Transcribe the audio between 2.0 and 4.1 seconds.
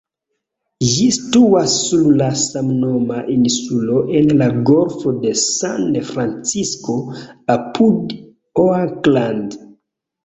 la samnoma insulo